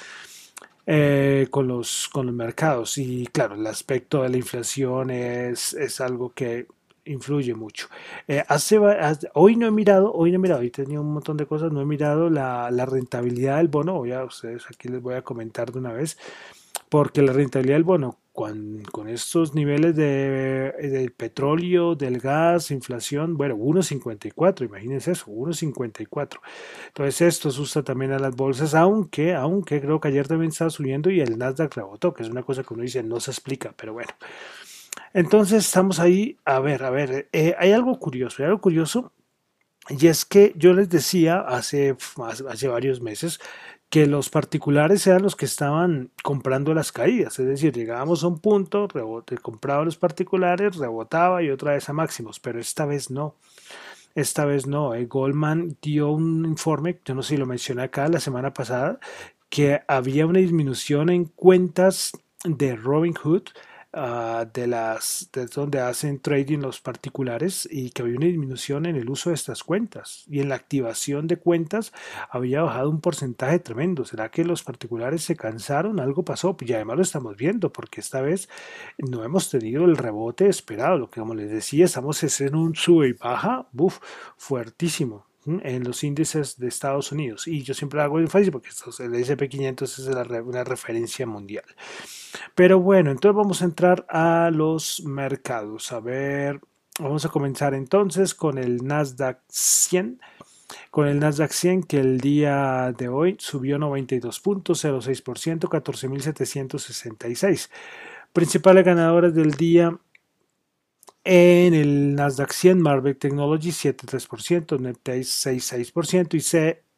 Eh, 0.88 1.48
con, 1.50 1.66
los, 1.66 2.08
con 2.12 2.26
los 2.26 2.34
mercados. 2.34 2.96
Y 2.98 3.26
claro, 3.32 3.56
el 3.56 3.66
aspecto 3.66 4.22
de 4.22 4.28
la 4.28 4.36
inflación 4.36 5.10
es, 5.10 5.74
es 5.74 6.00
algo 6.00 6.32
que 6.32 6.68
influye 7.06 7.54
mucho. 7.54 7.88
Eh, 8.28 8.42
hace, 8.48 8.78
hoy 9.34 9.56
no 9.56 9.66
he 9.66 9.70
mirado, 9.70 10.12
hoy 10.12 10.30
no 10.30 10.36
he 10.36 10.38
mirado, 10.40 10.60
hoy 10.60 10.70
tenido 10.70 11.02
un 11.02 11.12
montón 11.12 11.36
de 11.36 11.46
cosas, 11.46 11.72
no 11.72 11.80
he 11.80 11.86
mirado 11.86 12.30
la, 12.30 12.70
rentabilidad 12.86 13.58
del 13.58 13.68
bono, 13.68 13.94
voy 13.94 14.12
a 14.12 14.24
ustedes 14.24 14.64
aquí 14.68 14.88
les 14.88 15.00
voy 15.00 15.14
a 15.14 15.22
comentar 15.22 15.72
de 15.72 15.78
una 15.78 15.92
vez, 15.92 16.18
porque 16.88 17.22
la 17.22 17.32
rentabilidad 17.32 17.76
del 17.76 17.84
bono 17.84 18.18
con, 18.32 18.82
con 18.92 19.08
estos 19.08 19.54
niveles 19.54 19.96
de, 19.96 20.72
del 20.78 21.10
petróleo, 21.10 21.94
del 21.94 22.20
gas, 22.20 22.70
inflación, 22.70 23.36
bueno, 23.36 23.56
1.54, 23.56 24.66
imagínense 24.66 25.12
eso, 25.12 25.26
1.54. 25.26 26.40
Entonces 26.88 27.22
esto 27.22 27.48
asusta 27.48 27.82
también 27.82 28.12
a 28.12 28.18
las 28.18 28.36
bolsas, 28.36 28.74
aunque, 28.74 29.34
aunque 29.34 29.80
creo 29.80 30.00
que 30.00 30.08
ayer 30.08 30.28
también 30.28 30.50
estaba 30.50 30.70
subiendo 30.70 31.10
y 31.10 31.20
el 31.20 31.38
Nasdaq 31.38 31.74
rebotó, 31.76 32.12
que 32.12 32.24
es 32.24 32.28
una 32.28 32.42
cosa 32.42 32.62
que 32.62 32.74
uno 32.74 32.82
dice 32.82 33.02
no 33.02 33.20
se 33.20 33.30
explica, 33.30 33.72
pero 33.76 33.94
bueno. 33.94 34.12
Entonces 35.16 35.64
estamos 35.64 35.98
ahí, 35.98 36.36
a 36.44 36.60
ver, 36.60 36.84
a 36.84 36.90
ver, 36.90 37.30
eh, 37.32 37.54
hay 37.58 37.72
algo 37.72 37.98
curioso, 37.98 38.44
algo 38.44 38.60
curioso, 38.60 39.14
y 39.88 40.08
es 40.08 40.26
que 40.26 40.52
yo 40.56 40.74
les 40.74 40.90
decía 40.90 41.40
hace, 41.40 41.96
hace 42.50 42.68
varios 42.68 43.00
meses 43.00 43.40
que 43.88 44.06
los 44.06 44.28
particulares 44.28 45.06
eran 45.06 45.22
los 45.22 45.34
que 45.34 45.46
estaban 45.46 46.10
comprando 46.22 46.74
las 46.74 46.92
caídas, 46.92 47.38
es 47.38 47.46
decir, 47.46 47.72
llegábamos 47.72 48.24
a 48.24 48.26
un 48.26 48.40
punto, 48.40 48.88
rebote, 48.88 49.38
compraba 49.38 49.86
los 49.86 49.96
particulares, 49.96 50.76
rebotaba 50.76 51.42
y 51.42 51.48
otra 51.48 51.72
vez 51.72 51.88
a 51.88 51.94
máximos, 51.94 52.38
pero 52.38 52.60
esta 52.60 52.84
vez 52.84 53.10
no. 53.10 53.36
Esta 54.14 54.44
vez 54.44 54.66
no. 54.66 54.92
Eh, 54.92 55.06
Goldman 55.06 55.78
dio 55.80 56.10
un 56.10 56.44
informe, 56.44 57.00
yo 57.06 57.14
no 57.14 57.22
sé 57.22 57.30
si 57.30 57.36
lo 57.38 57.46
mencioné 57.46 57.84
acá 57.84 58.06
la 58.08 58.20
semana 58.20 58.52
pasada, 58.52 59.00
que 59.48 59.80
había 59.88 60.26
una 60.26 60.40
disminución 60.40 61.08
en 61.08 61.24
cuentas 61.24 62.12
de 62.44 62.76
Robinhood 62.76 63.44
ah, 63.96 64.46
de 64.52 64.66
las 64.68 65.30
de 65.32 65.46
donde 65.46 65.80
hacen 65.80 66.20
trading 66.20 66.58
los 66.58 66.80
particulares 66.80 67.68
y 67.70 67.90
que 67.90 68.02
había 68.02 68.16
una 68.16 68.26
disminución 68.26 68.86
en 68.86 68.96
el 68.96 69.10
uso 69.10 69.30
de 69.30 69.34
estas 69.34 69.64
cuentas 69.64 70.24
y 70.28 70.40
en 70.40 70.48
la 70.48 70.54
activación 70.54 71.26
de 71.26 71.38
cuentas 71.38 71.92
había 72.30 72.62
bajado 72.62 72.90
un 72.90 73.00
porcentaje 73.00 73.58
tremendo. 73.58 74.04
¿Será 74.04 74.30
que 74.30 74.44
los 74.44 74.62
particulares 74.62 75.24
se 75.24 75.36
cansaron? 75.36 75.98
Algo 75.98 76.24
pasó 76.24 76.56
y 76.60 76.72
además 76.72 76.96
lo 76.96 77.02
estamos 77.02 77.36
viendo 77.36 77.72
porque 77.72 78.00
esta 78.00 78.20
vez 78.20 78.48
no 78.98 79.24
hemos 79.24 79.50
tenido 79.50 79.84
el 79.84 79.96
rebote 79.96 80.48
esperado. 80.48 80.98
Lo 80.98 81.10
que 81.10 81.20
como 81.20 81.34
les 81.34 81.50
decía, 81.50 81.84
estamos 81.86 82.22
en 82.40 82.54
un 82.54 82.76
sube 82.76 83.08
y 83.08 83.12
baja, 83.14 83.66
buf, 83.72 83.98
fuertísimo 84.36 85.25
en 85.46 85.84
los 85.84 86.04
índices 86.04 86.58
de 86.58 86.68
Estados 86.68 87.12
Unidos. 87.12 87.46
Y 87.46 87.62
yo 87.62 87.72
siempre 87.74 88.02
hago 88.02 88.18
énfasis 88.18 88.50
porque 88.50 88.68
el 88.68 89.14
SP500 89.14 89.82
es 89.82 89.98
una 90.44 90.64
referencia 90.64 91.26
mundial. 91.26 91.64
Pero 92.54 92.80
bueno, 92.80 93.10
entonces 93.10 93.36
vamos 93.36 93.60
a 93.62 93.66
entrar 93.66 94.06
a 94.08 94.50
los 94.52 95.02
mercados. 95.04 95.92
A 95.92 96.00
ver, 96.00 96.60
vamos 96.98 97.24
a 97.24 97.28
comenzar 97.28 97.74
entonces 97.74 98.34
con 98.34 98.58
el 98.58 98.84
Nasdaq 98.84 99.38
100. 99.48 100.20
Con 100.90 101.06
el 101.06 101.20
Nasdaq 101.20 101.52
100 101.52 101.84
que 101.84 102.00
el 102.00 102.20
día 102.20 102.92
de 102.96 103.08
hoy 103.08 103.36
subió 103.38 103.78
92.06%, 103.78 105.68
14.766. 105.68 107.70
Principales 108.32 108.84
ganadores 108.84 109.32
del 109.34 109.52
día 109.52 109.96
en 111.28 111.74
el 111.74 112.14
Nasdaq 112.14 112.52
100, 112.52 112.80
Marvel 112.80 113.16
Technology 113.16 113.70
7,3%, 113.70 114.78
NetEase 114.78 115.50
6,6% 115.50 116.34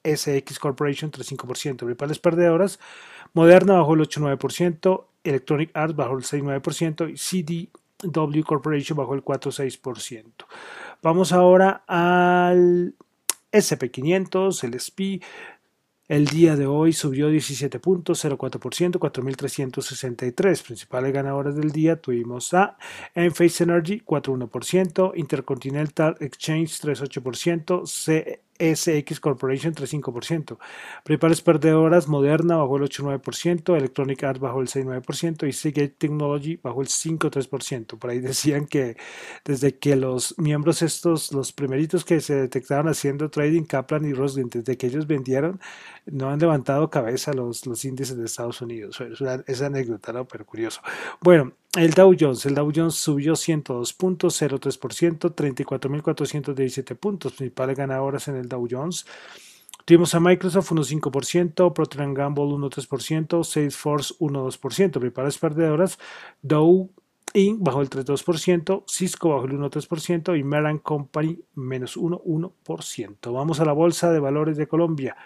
y 0.05 0.13
CSX 0.15 0.59
Corporation 0.59 1.11
3,5%. 1.11 1.77
Principales 1.79 2.19
perdedoras, 2.19 2.79
Moderna 3.33 3.79
bajó 3.79 3.95
el 3.95 4.01
8,9%, 4.01 5.07
Electronic 5.25 5.71
Arts 5.73 5.97
bajó 5.97 6.19
el 6.19 6.25
6,9% 6.25 7.11
y 7.11 7.71
CDW 8.03 8.43
Corporation 8.43 8.99
bajó 8.99 9.15
el 9.15 9.25
4,6%. 9.25 10.25
Vamos 11.03 11.33
ahora 11.33 11.85
al 11.87 12.95
SP500, 13.51 14.63
el 14.65 14.79
SPI 14.79 15.23
el 16.09 16.25
día 16.27 16.57
de 16.57 16.67
hoy 16.67 16.93
subió 16.95 17.31
17.04%, 17.31 18.99
4.363. 18.99 20.63
Principales 20.63 21.13
ganadoras 21.13 21.55
del 21.55 21.71
día 21.71 22.01
tuvimos 22.01 22.55
a 22.55 22.79
Enphase 23.15 23.65
Energy 23.65 24.01
4.1%, 24.01 25.13
Intercontinental 25.17 26.17
Exchange 26.21 26.81
3.8%, 26.81 27.87
SX 28.59 29.21
Corporation 29.21 29.75
3.5%. 29.75 30.59
Principales 31.05 31.43
perdedoras, 31.43 32.09
Moderna 32.09 32.57
bajó 32.57 32.77
el 32.77 32.85
8.9%, 32.85 33.77
Electronic 33.77 34.25
Arts 34.25 34.41
bajó 34.41 34.61
el 34.61 34.69
6.9% 34.69 35.49
y 35.49 35.53
Seagate 35.53 35.89
Technology 35.89 36.57
bajó 36.63 36.83
el 36.83 36.89
5.3%. 36.89 37.99
Por 37.99 38.11
ahí 38.11 38.19
decían 38.21 38.67
que 38.67 38.97
desde 39.45 39.79
que 39.79 39.97
los 39.97 40.37
miembros 40.39 40.83
estos, 40.83 41.33
los 41.33 41.53
primeritos 41.53 42.05
que 42.05 42.21
se 42.21 42.35
detectaron 42.35 42.89
haciendo 42.89 43.31
trading, 43.31 43.65
Kaplan 43.65 44.05
y 44.05 44.13
Roslin, 44.13 44.49
desde 44.49 44.77
que 44.77 44.87
ellos 44.87 45.07
vendieron, 45.07 45.61
no 46.07 46.31
han 46.31 46.39
levantado 46.39 46.91
cabeza 46.91 47.33
los, 47.33 47.67
los 47.67 47.85
índices 47.85 48.17
de 48.17 48.25
Estados 48.25 48.61
Unidos. 48.61 49.01
Es 49.01 49.21
esa 49.47 49.67
anécdota, 49.67 50.13
¿no? 50.13 50.27
Pero 50.27 50.45
curioso. 50.47 50.81
Bueno, 51.21 51.53
el 51.77 51.93
Dow 51.93 52.15
Jones, 52.19 52.47
el 52.47 52.55
Dow 52.55 52.73
Jones 52.75 52.95
subió 52.95 53.35
102.03%, 53.35 55.35
34.417 55.35 56.97
puntos, 56.97 57.35
principales 57.35 57.77
ganadoras 57.77 58.29
en 58.29 58.37
el 58.37 58.49
Dow 58.49 58.67
Jones. 58.71 59.05
Tuvimos 59.85 60.15
a 60.15 60.21
Microsoft 60.21 60.73
1.5%, 60.73 61.73
Procter 61.73 62.13
Gamble 62.13 62.45
1.3%, 62.45 63.45
Salesforce 63.45 64.15
1.2%, 64.19 64.91
principales 64.91 65.39
perdedoras. 65.39 65.99
Dow 66.43 66.91
Inc. 67.35 67.63
bajó 67.63 67.83
el 67.83 67.91
3.2%, 67.91 68.85
Cisco 68.87 69.31
bajó 69.31 69.47
el 69.47 69.53
1.3% 69.53 70.39
y 70.39 70.45
Meran 70.45 70.79
Company 70.79 71.39
menos 71.55 71.97
1.1%. 71.97 73.33
Vamos 73.33 73.61
a 73.61 73.65
la 73.65 73.73
Bolsa 73.73 74.11
de 74.11 74.21
Valores 74.21 74.57
de 74.57 74.67
Colombia. 74.67 75.17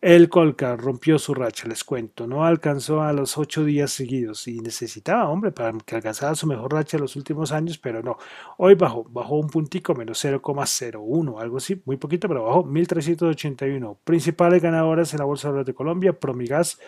El 0.00 0.28
Colcar 0.28 0.78
rompió 0.78 1.18
su 1.18 1.34
racha, 1.34 1.66
les 1.66 1.82
cuento, 1.82 2.28
no 2.28 2.44
alcanzó 2.44 3.02
a 3.02 3.12
los 3.12 3.36
ocho 3.36 3.64
días 3.64 3.90
seguidos 3.90 4.46
y 4.46 4.60
necesitaba, 4.60 5.28
hombre, 5.28 5.50
para 5.50 5.76
que 5.84 5.96
alcanzara 5.96 6.36
su 6.36 6.46
mejor 6.46 6.72
racha 6.72 6.96
en 6.96 7.00
los 7.02 7.16
últimos 7.16 7.50
años, 7.50 7.78
pero 7.78 8.00
no. 8.00 8.16
Hoy 8.58 8.76
bajó, 8.76 9.02
bajó 9.10 9.34
un 9.34 9.48
puntico, 9.48 9.96
menos 9.96 10.24
0,01, 10.24 11.40
algo 11.40 11.56
así, 11.56 11.82
muy 11.84 11.96
poquito, 11.96 12.28
pero 12.28 12.44
bajó 12.44 12.64
1.381. 12.64 13.96
Principales 14.04 14.62
ganadoras 14.62 15.12
en 15.14 15.18
la 15.18 15.24
Bolsa 15.24 15.52
de 15.52 15.74
Colombia, 15.74 16.12
Promigas 16.12 16.78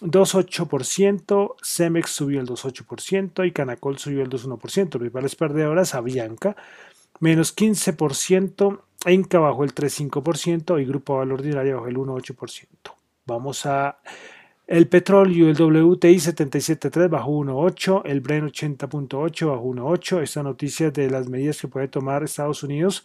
2,8%, 0.00 1.56
Cemex 1.62 2.10
subió 2.10 2.40
el 2.40 2.46
2,8% 2.46 3.46
y 3.46 3.52
Canacol 3.52 3.98
subió 3.98 4.22
el 4.22 4.30
2,1%. 4.30 4.88
Principales 4.88 5.36
perdedoras, 5.36 5.94
Avianca 5.94 6.56
menos 7.20 7.54
15%, 7.54 8.80
Enca 9.06 9.38
bajó 9.38 9.64
el 9.64 9.74
3,5% 9.74 10.80
y 10.80 10.84
Grupo 10.84 11.16
Valor 11.16 11.42
Diario 11.42 11.76
bajó 11.76 11.88
el 11.88 11.96
1,8%. 11.96 12.66
Vamos 13.26 13.64
a 13.66 13.98
el 14.66 14.86
petróleo, 14.86 15.48
el 15.48 15.60
WTI 15.60 16.16
77.3 16.16 17.08
bajó 17.08 17.32
1.8, 17.32 18.02
el 18.04 18.20
Bren 18.20 18.46
80.8 18.46 19.48
bajó 19.48 19.64
1.8. 19.64 20.22
Esta 20.22 20.42
noticia 20.44 20.92
de 20.92 21.10
las 21.10 21.28
medidas 21.28 21.60
que 21.60 21.66
puede 21.66 21.88
tomar 21.88 22.22
Estados 22.22 22.62
Unidos 22.62 23.04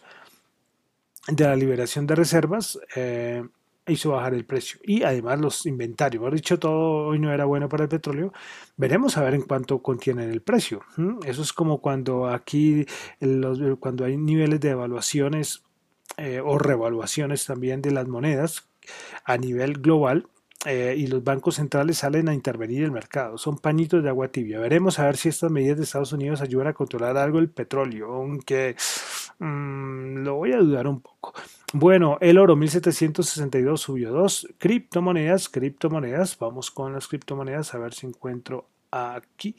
de 1.26 1.44
la 1.44 1.56
liberación 1.56 2.06
de 2.06 2.14
reservas. 2.14 2.78
Eh, 2.94 3.42
hizo 3.88 4.10
bajar 4.10 4.34
el 4.34 4.44
precio. 4.44 4.78
Y 4.84 5.02
además 5.02 5.40
los 5.40 5.66
inventarios, 5.66 6.22
por 6.22 6.34
dicho, 6.34 6.58
todo 6.58 7.08
hoy 7.08 7.18
no 7.18 7.32
era 7.32 7.44
bueno 7.44 7.68
para 7.68 7.84
el 7.84 7.88
petróleo. 7.88 8.32
Veremos 8.76 9.16
a 9.16 9.22
ver 9.22 9.34
en 9.34 9.42
cuánto 9.42 9.80
contienen 9.80 10.30
el 10.30 10.42
precio. 10.42 10.82
Eso 11.24 11.42
es 11.42 11.52
como 11.52 11.80
cuando 11.80 12.28
aquí, 12.28 12.86
cuando 13.80 14.04
hay 14.04 14.16
niveles 14.16 14.60
de 14.60 14.70
evaluaciones 14.70 15.64
eh, 16.16 16.40
o 16.44 16.58
revaluaciones 16.58 17.46
también 17.46 17.82
de 17.82 17.90
las 17.90 18.08
monedas 18.08 18.68
a 19.24 19.36
nivel 19.36 19.74
global, 19.74 20.28
eh, 20.68 20.96
y 20.98 21.06
los 21.06 21.22
bancos 21.22 21.56
centrales 21.56 21.98
salen 21.98 22.28
a 22.28 22.34
intervenir 22.34 22.82
el 22.82 22.90
mercado. 22.90 23.38
Son 23.38 23.56
pañitos 23.56 24.02
de 24.02 24.08
agua 24.08 24.28
tibia. 24.28 24.58
Veremos 24.58 24.98
a 24.98 25.04
ver 25.04 25.16
si 25.16 25.28
estas 25.28 25.48
medidas 25.48 25.76
de 25.76 25.84
Estados 25.84 26.12
Unidos 26.12 26.40
ayudan 26.40 26.66
a 26.66 26.72
controlar 26.72 27.16
algo 27.16 27.38
el 27.38 27.50
petróleo, 27.50 28.12
aunque 28.12 28.74
mm, 29.38 30.24
lo 30.24 30.34
voy 30.34 30.52
a 30.54 30.58
dudar 30.58 30.88
un 30.88 31.02
poco. 31.02 31.34
Bueno, 31.72 32.18
el 32.20 32.36
oro 32.38 32.56
1762 32.56 33.80
subió 33.80 34.10
2. 34.10 34.54
Criptomonedas, 34.58 35.48
criptomonedas. 35.48 36.36
Vamos 36.36 36.72
con 36.72 36.94
las 36.94 37.06
criptomonedas 37.06 37.72
a 37.72 37.78
ver 37.78 37.94
si 37.94 38.08
encuentro 38.08 38.66
aquí. 38.90 39.54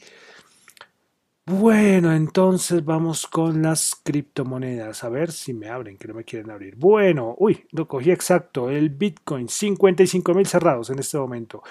Bueno, 1.50 2.12
entonces 2.12 2.84
vamos 2.84 3.26
con 3.26 3.62
las 3.62 3.94
criptomonedas. 4.04 5.02
A 5.02 5.08
ver 5.08 5.32
si 5.32 5.54
me 5.54 5.70
abren, 5.70 5.96
que 5.96 6.06
no 6.06 6.12
me 6.12 6.22
quieren 6.22 6.50
abrir. 6.50 6.76
Bueno, 6.76 7.36
uy, 7.38 7.64
lo 7.70 7.88
cogí 7.88 8.10
exacto. 8.10 8.68
El 8.68 8.90
Bitcoin, 8.90 9.48
55 9.48 10.34
mil 10.34 10.46
cerrados 10.46 10.90
en 10.90 10.98
este 10.98 11.16
momento. 11.16 11.62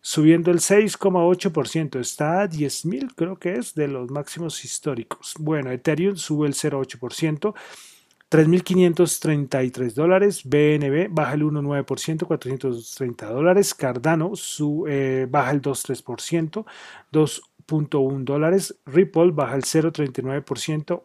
Subiendo 0.00 0.52
el 0.52 0.60
6,8%. 0.60 1.98
Está 1.98 2.42
a 2.42 2.46
10 2.46 2.86
mil, 2.86 3.12
creo 3.16 3.36
que 3.36 3.54
es, 3.54 3.74
de 3.74 3.88
los 3.88 4.08
máximos 4.08 4.64
históricos. 4.64 5.34
Bueno, 5.40 5.72
Ethereum 5.72 6.14
sube 6.14 6.46
el 6.46 6.54
0,8%. 6.54 7.54
3.533 8.30 9.94
dólares, 9.94 10.42
BNB 10.44 11.08
baja 11.08 11.34
el 11.34 11.42
1,9%, 11.42 12.26
430 12.26 13.26
dólares, 13.30 13.74
Cardano 13.74 14.34
su, 14.34 14.86
eh, 14.88 15.28
baja 15.30 15.52
el 15.52 15.62
2,3%, 15.62 16.64
2 17.12 17.53
1.1 17.66 18.24
dólares, 18.24 18.76
Ripple 18.86 19.30
baja 19.32 19.56
el 19.56 19.62
0.39%, 19.62 21.04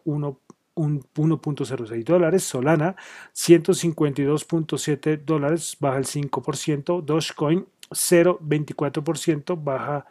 1.06 0.74 2.04
dólares, 2.04 2.44
Solana 2.44 2.96
152.7 3.34 5.24
dólares, 5.24 5.76
baja 5.80 5.98
el 5.98 6.06
5%, 6.06 7.02
Dogecoin 7.02 7.66
0.24%, 7.90 9.62
baja, 9.62 10.06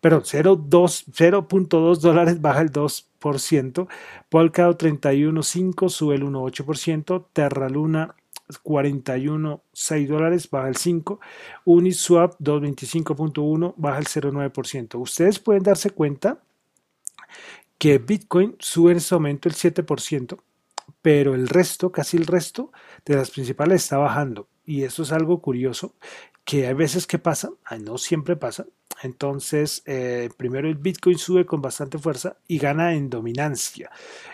perdón, 0.00 0.22
0.2 0.22 1.96
dólares, 1.96 2.40
baja 2.40 2.60
el 2.60 2.70
2%, 2.70 3.88
Polkadot 4.28 4.82
31.5 4.82 5.88
sube 5.88 6.14
el 6.16 6.24
1.8%, 6.24 7.26
Terra 7.32 7.68
Luna 7.68 8.14
41.6 8.62 10.06
dólares, 10.06 10.50
baja 10.50 10.68
el 10.68 10.76
5. 10.76 11.20
Uniswap 11.64 12.38
225.1, 12.40 13.74
baja 13.76 13.98
el 13.98 14.06
0.9%. 14.06 15.00
Ustedes 15.00 15.38
pueden 15.38 15.62
darse 15.62 15.90
cuenta 15.90 16.38
que 17.78 17.98
Bitcoin 17.98 18.56
sube 18.58 18.92
en 18.92 18.98
este 18.98 19.14
momento 19.14 19.48
el 19.48 19.54
7%, 19.54 20.38
pero 21.00 21.34
el 21.34 21.48
resto, 21.48 21.90
casi 21.90 22.16
el 22.16 22.26
resto 22.26 22.70
de 23.04 23.16
las 23.16 23.30
principales 23.30 23.82
está 23.82 23.98
bajando. 23.98 24.48
Y 24.64 24.84
eso 24.84 25.02
es 25.02 25.12
algo 25.12 25.40
curioso, 25.40 25.94
que 26.44 26.66
hay 26.66 26.74
veces 26.74 27.06
que 27.06 27.18
pasa, 27.18 27.50
no 27.80 27.98
siempre 27.98 28.36
pasa. 28.36 28.66
Entonces, 29.02 29.82
eh, 29.86 30.28
primero 30.36 30.68
el 30.68 30.76
Bitcoin 30.76 31.18
sube 31.18 31.44
con 31.44 31.60
bastante 31.60 31.98
fuerza 31.98 32.36
y 32.46 32.58
gana 32.58 32.94
en 32.94 33.10
dominancia. 33.10 33.90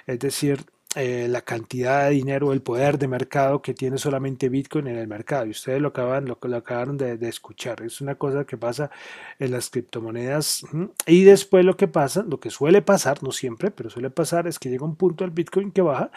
Es 0.06 0.18
decir, 0.18 0.66
eh, 0.96 1.28
la 1.28 1.42
cantidad 1.42 2.04
de 2.04 2.14
dinero, 2.14 2.52
el 2.52 2.62
poder 2.62 2.98
de 2.98 3.08
mercado 3.08 3.60
que 3.60 3.74
tiene 3.74 3.98
solamente 3.98 4.48
Bitcoin 4.48 4.86
en 4.86 4.96
el 4.96 5.06
mercado. 5.06 5.46
Y 5.46 5.50
ustedes 5.50 5.82
lo, 5.82 5.88
acaban, 5.88 6.24
lo, 6.24 6.38
lo 6.40 6.56
acabaron 6.56 6.96
de, 6.96 7.18
de, 7.18 7.28
escuchar. 7.28 7.82
Es 7.82 8.00
una 8.00 8.14
cosa 8.14 8.44
que 8.44 8.56
pasa 8.56 8.90
en 9.38 9.50
las 9.50 9.68
criptomonedas. 9.68 10.64
Y 11.06 11.24
después 11.24 11.64
lo 11.64 11.76
que 11.76 11.88
pasa, 11.88 12.24
lo 12.26 12.40
que 12.40 12.50
suele 12.50 12.80
pasar, 12.80 13.22
no 13.22 13.32
siempre, 13.32 13.70
pero 13.70 13.90
suele 13.90 14.10
pasar, 14.10 14.46
es 14.46 14.58
que 14.58 14.70
llega 14.70 14.86
un 14.86 14.96
punto 14.96 15.24
del 15.24 15.30
Bitcoin 15.30 15.72
que 15.72 15.82
baja 15.82 16.10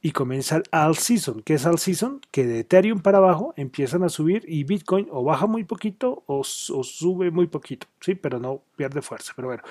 y 0.00 0.12
comienza 0.12 0.56
el 0.56 0.62
all 0.72 0.96
season. 0.96 1.42
¿Qué 1.42 1.54
es 1.54 1.66
all 1.66 1.78
season? 1.78 2.20
Que 2.30 2.46
de 2.46 2.60
Ethereum 2.60 3.00
para 3.00 3.18
abajo 3.18 3.54
empiezan 3.56 4.02
a 4.04 4.08
subir 4.08 4.44
y 4.46 4.64
Bitcoin 4.64 5.08
o 5.10 5.24
baja 5.24 5.46
muy 5.46 5.64
poquito 5.64 6.22
o, 6.26 6.44
sube 6.44 7.30
muy 7.30 7.46
poquito, 7.46 7.86
sí, 8.00 8.14
pero 8.14 8.38
no 8.38 8.62
pierde 8.76 9.02
fuerza. 9.02 9.32
Pero 9.34 9.48
bueno, 9.48 9.62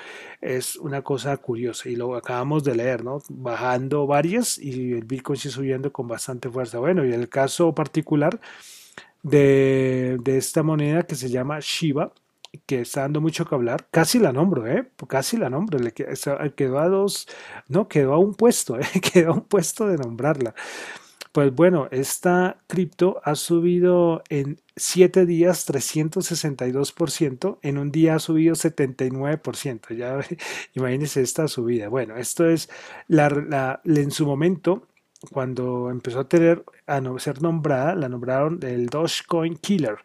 es 0.41 0.75
una 0.77 1.01
cosa 1.03 1.37
curiosa 1.37 1.89
y 1.89 1.95
lo 1.95 2.15
acabamos 2.15 2.63
de 2.63 2.75
leer, 2.75 3.03
¿no? 3.03 3.21
Bajando 3.29 4.07
varias 4.07 4.57
y 4.57 4.93
el 4.93 5.05
Bitcoin 5.05 5.37
sigue 5.37 5.53
subiendo 5.53 5.91
con 5.93 6.07
bastante 6.07 6.49
fuerza. 6.49 6.79
Bueno, 6.79 7.05
y 7.05 7.13
el 7.13 7.29
caso 7.29 7.73
particular 7.73 8.39
de, 9.23 10.17
de 10.21 10.37
esta 10.37 10.63
moneda 10.63 11.03
que 11.03 11.15
se 11.15 11.29
llama 11.29 11.59
Shiba, 11.61 12.11
que 12.65 12.81
está 12.81 13.01
dando 13.01 13.21
mucho 13.21 13.45
que 13.45 13.55
hablar. 13.55 13.87
Casi 13.91 14.19
la 14.19 14.31
nombro, 14.31 14.67
¿eh? 14.67 14.89
Casi 15.07 15.37
la 15.37 15.49
nombro. 15.49 15.79
Le 15.79 15.93
quedó 15.93 16.79
a 16.79 16.87
dos, 16.89 17.27
no, 17.67 17.87
quedó 17.87 18.13
a 18.13 18.19
un 18.19 18.35
puesto, 18.35 18.79
¿eh? 18.79 18.85
Quedó 19.13 19.31
a 19.31 19.35
un 19.35 19.41
puesto 19.45 19.87
de 19.87 19.97
nombrarla. 19.97 20.53
Pues 21.35 21.53
bueno, 21.53 21.89
esta 21.91 22.63
cripto 22.67 23.19
ha 23.25 23.35
subido 23.35 24.23
en 24.29 24.61
7 24.77 25.25
días 25.25 25.67
362%, 25.67 27.59
en 27.61 27.77
un 27.77 27.91
día 27.91 28.15
ha 28.15 28.19
subido 28.19 28.55
79%. 28.55 29.93
Ya 29.97 30.19
imagínense 30.75 31.21
esta 31.21 31.49
subida. 31.49 31.89
Bueno, 31.89 32.15
esto 32.15 32.47
es 32.47 32.69
la, 33.09 33.81
en 33.83 34.11
su 34.11 34.25
momento 34.25 34.87
cuando 35.25 35.89
empezó 35.89 36.21
a 36.21 36.29
tener 36.29 36.63
a 36.87 37.01
no 37.01 37.17
ser 37.19 37.41
nombrada, 37.41 37.95
la 37.95 38.09
nombraron 38.09 38.59
el 38.63 38.87
Dogecoin 38.87 39.57
Killer. 39.57 39.97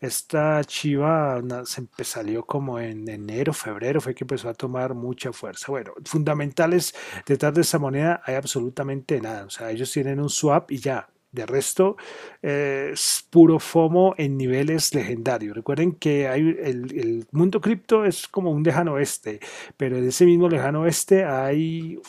Esta 0.00 0.64
chiva 0.64 1.42
se 1.64 2.04
salió 2.04 2.46
como 2.46 2.78
en 2.80 3.06
enero, 3.06 3.52
febrero, 3.52 4.00
fue 4.00 4.14
que 4.14 4.24
empezó 4.24 4.48
a 4.48 4.54
tomar 4.54 4.94
mucha 4.94 5.30
fuerza. 5.30 5.66
Bueno, 5.68 5.92
fundamentales 6.06 6.94
detrás 7.26 7.52
de 7.52 7.60
esa 7.60 7.78
moneda 7.78 8.22
hay 8.24 8.36
absolutamente 8.36 9.20
nada. 9.20 9.44
O 9.44 9.50
sea, 9.50 9.70
ellos 9.70 9.92
tienen 9.92 10.18
un 10.18 10.30
swap 10.30 10.70
y 10.70 10.78
ya, 10.78 11.10
de 11.32 11.44
resto, 11.44 11.96
es 12.40 13.26
puro 13.28 13.58
FOMO 13.58 14.14
en 14.16 14.38
niveles 14.38 14.94
legendarios. 14.94 15.54
Recuerden 15.54 15.92
que 15.92 16.28
hay 16.28 16.56
el 16.62 17.26
mundo 17.30 17.60
cripto 17.60 18.06
es 18.06 18.26
como 18.26 18.50
un 18.50 18.62
lejano 18.62 18.94
oeste, 18.94 19.38
pero 19.76 19.98
en 19.98 20.08
ese 20.08 20.24
mismo 20.24 20.48
lejano 20.48 20.80
oeste 20.80 21.24
hay 21.26 22.00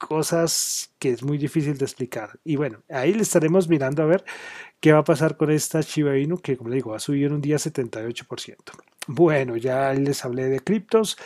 cosas 0.00 0.92
que 0.98 1.10
es 1.10 1.22
muy 1.22 1.38
difícil 1.38 1.78
de 1.78 1.84
explicar. 1.84 2.40
Y 2.42 2.56
bueno, 2.56 2.82
ahí 2.88 3.14
le 3.14 3.22
estaremos 3.22 3.68
mirando 3.68 4.02
a 4.02 4.06
ver 4.06 4.24
qué 4.80 4.92
va 4.92 5.00
a 5.00 5.04
pasar 5.04 5.36
con 5.36 5.50
esta 5.50 5.80
Shiba 5.82 6.18
Inu 6.18 6.38
que, 6.38 6.56
como 6.56 6.70
le 6.70 6.76
digo, 6.76 6.90
va 6.90 6.96
a 6.96 7.00
subir 7.00 7.32
un 7.32 7.40
día 7.40 7.56
78%. 7.56 8.56
Bueno, 9.06 9.56
ya 9.56 9.92
les 9.92 10.24
hablé 10.24 10.48
de 10.48 10.60
criptos 10.60 11.16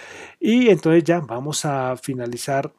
y 0.41 0.69
entonces 0.69 1.05
ya 1.05 1.21
vamos 1.21 1.65
a 1.65 1.97
finalizar 1.97 2.73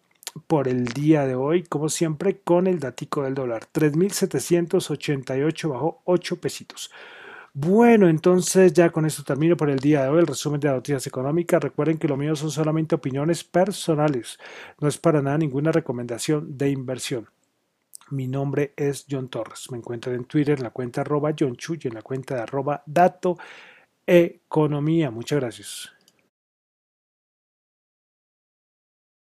por 0.47 0.67
el 0.67 0.85
día 0.85 1.25
de 1.25 1.35
hoy, 1.35 1.63
como 1.63 1.89
siempre, 1.89 2.39
con 2.39 2.67
el 2.67 2.79
datico 2.79 3.23
del 3.23 3.33
dólar. 3.33 3.67
3.788 3.73 5.69
bajo 5.69 6.01
8 6.05 6.41
pesitos. 6.41 6.91
Bueno, 7.57 8.09
entonces 8.09 8.73
ya 8.73 8.89
con 8.91 9.05
esto 9.05 9.23
termino 9.23 9.55
por 9.55 9.69
el 9.69 9.79
día 9.79 10.03
de 10.03 10.09
hoy 10.09 10.19
el 10.19 10.27
resumen 10.27 10.59
de 10.59 10.67
las 10.67 10.75
noticias 10.75 11.07
económicas. 11.07 11.63
Recuerden 11.63 11.97
que 11.97 12.07
lo 12.07 12.17
mío 12.17 12.35
son 12.35 12.51
solamente 12.51 12.95
opiniones 12.95 13.45
personales, 13.45 14.37
no 14.81 14.89
es 14.89 14.97
para 14.97 15.21
nada 15.21 15.37
ninguna 15.37 15.71
recomendación 15.71 16.57
de 16.57 16.69
inversión. 16.69 17.29
Mi 18.11 18.27
nombre 18.27 18.73
es 18.77 19.05
John 19.09 19.29
Torres. 19.29 19.71
Me 19.71 19.77
encuentran 19.77 20.15
en 20.15 20.25
Twitter 20.25 20.57
en 20.57 20.63
la 20.65 20.71
cuenta 20.71 21.01
arroba 21.01 21.33
John 21.39 21.55
Chu 21.55 21.75
y 21.75 21.87
en 21.87 21.95
la 21.95 22.01
cuenta 22.01 22.35
de 22.35 22.41
arroba 22.41 22.83
Dato 22.85 23.37
Economía. 24.07 25.11
Muchas 25.11 25.39
gracias. 25.39 25.94